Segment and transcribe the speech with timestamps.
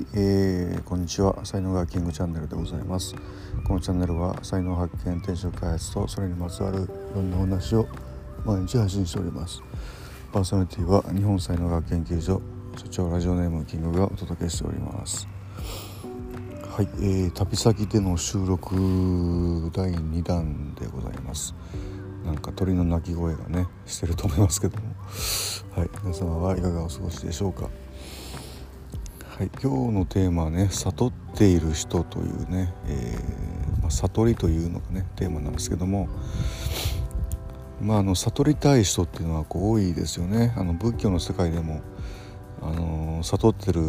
[0.00, 1.44] い、えー、こんにちは。
[1.44, 3.14] 才能がキングチャンネルでございます。
[3.66, 7.86] このチャンネルは才能発見転職開発とそれにまつわるいろんなお話を
[8.44, 9.62] 毎日配信しております。
[10.32, 12.40] パーソナリティは日本才能学研究所
[12.76, 15.28] 所長ラジオネームキングがお届けしております。
[16.70, 18.74] はい、えー、旅先での収録
[19.74, 21.54] 第2弾でございます。
[22.24, 24.94] なんか鳥の鳴き声がねしてると思いますけども。
[25.76, 27.68] はい皆様はいかがお過ごしでしょうか。
[29.40, 36.10] はい、今日のテーマはね悟っている人というね、えー、まあ、悟りというのがねテーマなんですけども
[37.80, 40.52] まああの悟りたい人っていうのはこう多いですよね。
[40.58, 41.80] あの仏教の世界でも
[42.60, 43.80] あの悟ってる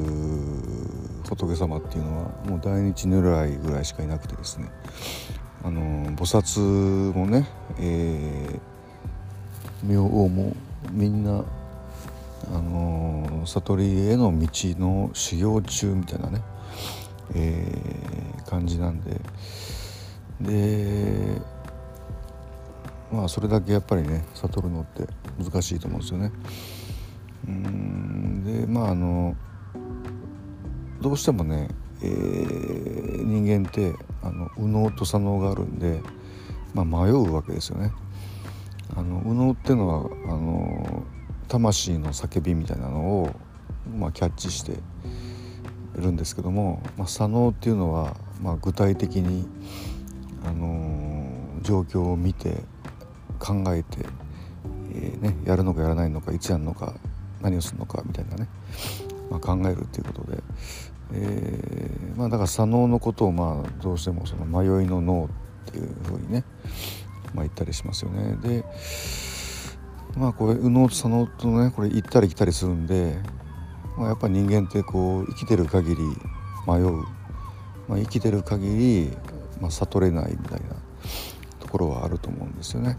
[1.25, 4.71] 仏様っていうのはもう大日如来ぐらいしかいなくてですね。
[5.65, 5.81] あの
[6.13, 7.45] 菩薩もね、
[7.77, 10.55] えー、明王も
[10.93, 11.43] みんな
[12.47, 14.47] あの悟りへの道
[14.80, 16.42] の修行中みたいなね、
[17.36, 19.22] えー、感じなんで
[20.42, 21.42] で
[23.11, 25.08] まあそれだけやっぱりね悟るのって
[25.44, 26.31] 難しいと思うんですよね。
[27.48, 29.36] うんでまああの
[31.02, 31.70] どうしてもね、
[32.02, 36.02] えー、人間ってあの右脳と左脳があるんで、
[36.73, 37.92] まあ、迷うわけですよね。
[38.95, 41.03] あの右脳ってのはあの
[41.52, 43.35] 魂の叫びみたいなのを、
[43.94, 44.77] まあ、キャッチして
[45.97, 49.45] るんですけども、まあ、左脳っていうのは、まあ、具体的に、
[50.45, 52.63] あのー、状況を見て
[53.38, 53.97] 考えて、
[54.93, 56.93] えーね、やるのかやらないのかいつやるのか
[57.41, 58.47] 何をするのかみたいなね、
[59.30, 60.41] まあ、考えるっていうことで、
[61.11, 65.30] えーまあ、だから左脳のことをまあどうしてもその迷いの脳
[65.69, 66.45] っていうふうにね、
[67.33, 68.38] まあ、言ったりしますよね。
[68.41, 68.63] で
[70.17, 73.17] まあこれ右脳と左脳とねこれ行ったり来たりするんで、
[73.98, 76.02] まあ、やっぱり人間ってこう生きてる限り
[76.67, 76.92] 迷う、
[77.88, 79.11] まあ、生きてる限り、
[79.60, 80.76] まあ、悟れないみたいな
[81.60, 82.98] ところはあると思うんですよね。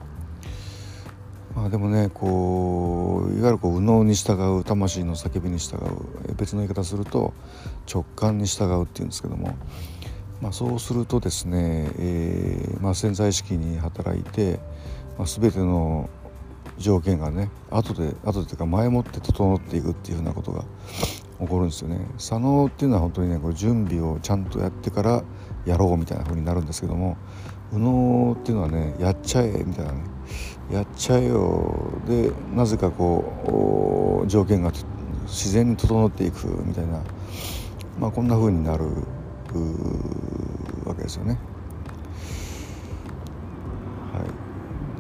[1.55, 7.35] まあ、でもねこういわゆるこう右脳に従う魂の叫びに従う別の言い方すると
[7.93, 9.55] 直感に従うっていうんですけども、
[10.41, 14.61] まあ、そうするとですね、えーまあ、潜在意識に働いて、
[15.19, 16.09] まあ、全ての
[16.83, 20.65] 条件がね後で後でというか前もって整っていくっていうふうなことが
[21.41, 22.07] 起こるんですよね。
[22.19, 25.25] 左脳っていうのは本当にねこれ準備をちゃんとやってから
[25.65, 27.17] やろうみたいな風になるんですけども
[27.73, 30.01] 右脳っていうのはねやっちゃえみたいなね
[30.71, 31.75] やっちゃえよ
[32.07, 34.73] でなぜかこう条件が
[35.25, 37.03] 自然に整っていくみたいな
[37.99, 38.85] まあこんな風になる
[40.85, 41.39] わけですよね。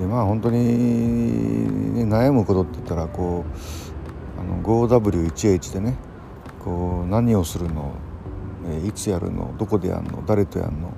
[0.02, 3.44] でまあ本当に、ね、悩むことって言ったらこ
[4.36, 5.96] うあの 5W1H でね
[6.58, 7.92] こう何をするの、
[8.66, 9.54] えー、いつやるの？
[9.58, 10.26] どこでやるの？
[10.26, 10.92] 誰とやるの？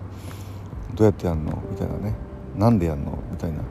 [0.95, 1.63] どうやってやるの？
[1.71, 2.15] みたいなね
[2.57, 3.19] なんでやるの？
[3.31, 3.63] みたいな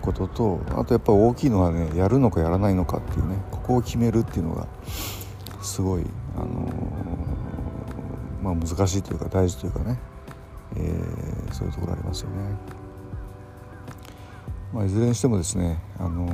[0.00, 4.66] こととあとやっぱ大きいのはねやるのかやらないのかっていうねここを決めるっていうのが
[5.60, 9.98] すごい、あのー、まあ、難しいというか大事というかね、
[10.76, 12.83] えー、そういうところありますよね。
[14.74, 16.26] まあ、いずれにしてもですね、あの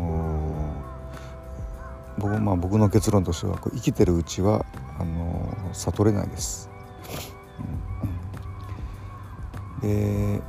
[2.16, 4.64] ー、僕まあ、僕の結論としてはこう生きてるうちは
[4.98, 6.70] あのー、悟れないです。
[9.82, 10.40] うん、で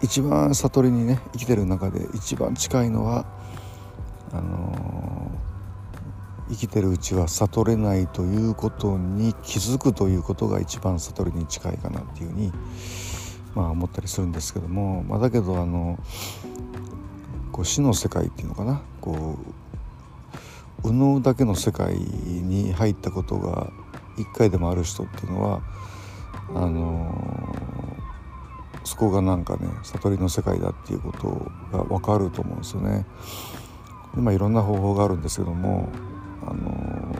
[0.00, 3.26] 一番悟りにね生きてる中で一番近いのは
[4.32, 12.52] あのー、生きてるうちは悟れないということに気づくということが一番悟りに近いかなっていうふうに
[13.54, 15.98] まあ思ったりするんですけども、まあ、だけどあの
[17.52, 19.38] こう死の世界っていうのかなこ
[20.84, 23.70] う右脳だけの世界に入ったことが
[24.16, 25.62] 一回でもある人っていうのは
[26.54, 27.54] あの
[28.84, 33.06] そこがなんかね悟りの世界だっていうことが分かると思うんですよね。
[34.14, 35.88] でまあ、いろんな方法があるんですけども
[36.42, 37.16] あの、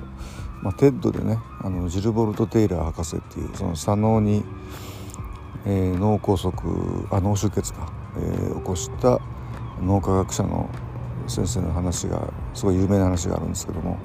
[0.62, 4.42] まあ、 TED でねあのジルボルト・テイラー博士っていうその左脳に
[5.66, 6.52] えー、脳梗塞
[7.10, 9.20] あ脳出血か、えー、起こした
[9.82, 10.68] 脳科学者の
[11.26, 13.98] 先生の話がすごい有名な話があるんですけども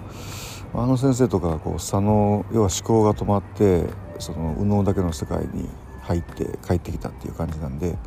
[0.74, 3.86] あの先生とかこう左脳要は思考が止まって
[4.20, 5.70] その右脳だけの世界に
[6.02, 7.98] 入って帰ってきたっていう感じなんで、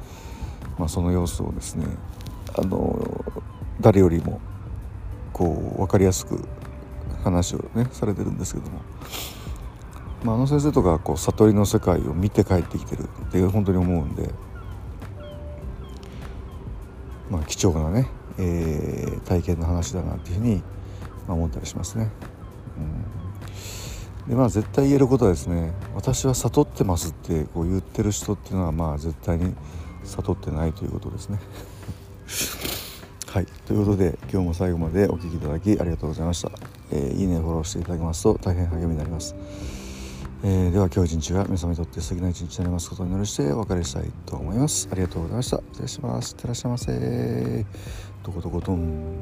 [0.78, 1.86] まあ、その様子をですね
[2.56, 3.24] あの
[3.80, 4.40] 誰よりも
[5.32, 6.44] こう分かりやすく
[7.24, 8.80] 話をねされてるんですけども。
[10.24, 14.30] まあ、あの先生とかこう悟りの世界を見て帰ってきてるって本当に思うんで、
[17.30, 20.62] まあ、貴重なね、えー、体験の話だなっていうふうに、ま
[21.28, 22.10] あ、思ったりしますね。
[24.28, 29.54] でまあ絶対言えることはですね私は悟ってますってこう言ってる人っていうのはまあ絶対に
[30.04, 31.40] 悟ってないということですね。
[33.28, 33.46] はい。
[33.66, 36.50] ということで今日も最後までお聴きいただきありがとうございました、
[36.90, 39.34] えー、いいねフォローしていただけますと大変励みになります、
[40.44, 44.88] えー、では今日一日が皆様にとって素敵な一日になりますことを祈りしてお別れしたいと思います。
[44.92, 45.60] ありがとうございました。
[45.72, 46.30] 失礼します。
[46.30, 47.66] いってらっしゃいませ。
[48.22, 49.16] どこどこどん